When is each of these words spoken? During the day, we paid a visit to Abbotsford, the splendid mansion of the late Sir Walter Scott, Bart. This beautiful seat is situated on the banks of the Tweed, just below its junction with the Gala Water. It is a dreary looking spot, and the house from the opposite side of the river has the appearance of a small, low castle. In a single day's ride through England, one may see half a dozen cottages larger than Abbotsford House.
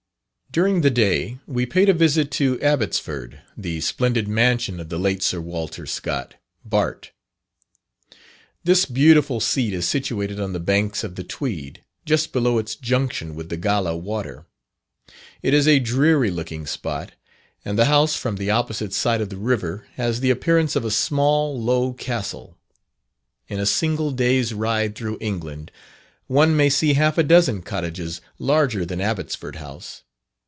During 0.53 0.81
the 0.81 0.89
day, 0.91 1.39
we 1.47 1.65
paid 1.65 1.87
a 1.87 1.93
visit 1.93 2.29
to 2.31 2.61
Abbotsford, 2.61 3.39
the 3.55 3.79
splendid 3.79 4.27
mansion 4.27 4.81
of 4.81 4.89
the 4.89 4.97
late 4.99 5.23
Sir 5.23 5.39
Walter 5.39 5.85
Scott, 5.85 6.35
Bart. 6.65 7.13
This 8.65 8.83
beautiful 8.85 9.39
seat 9.39 9.71
is 9.71 9.87
situated 9.87 10.41
on 10.41 10.51
the 10.51 10.59
banks 10.59 11.05
of 11.05 11.15
the 11.15 11.23
Tweed, 11.23 11.85
just 12.05 12.33
below 12.33 12.57
its 12.57 12.75
junction 12.75 13.33
with 13.33 13.47
the 13.47 13.55
Gala 13.55 13.95
Water. 13.95 14.45
It 15.41 15.53
is 15.53 15.69
a 15.69 15.79
dreary 15.79 16.29
looking 16.29 16.65
spot, 16.67 17.13
and 17.63 17.79
the 17.79 17.85
house 17.85 18.17
from 18.17 18.35
the 18.35 18.51
opposite 18.51 18.91
side 18.91 19.21
of 19.21 19.29
the 19.29 19.37
river 19.37 19.87
has 19.93 20.19
the 20.19 20.31
appearance 20.31 20.75
of 20.75 20.83
a 20.83 20.91
small, 20.91 21.57
low 21.61 21.93
castle. 21.93 22.57
In 23.47 23.57
a 23.57 23.65
single 23.65 24.11
day's 24.11 24.53
ride 24.53 24.95
through 24.95 25.17
England, 25.21 25.71
one 26.27 26.57
may 26.57 26.69
see 26.69 26.91
half 26.95 27.17
a 27.17 27.23
dozen 27.23 27.61
cottages 27.61 28.19
larger 28.37 28.85
than 28.85 28.99
Abbotsford 28.99 29.55
House. 29.55 30.03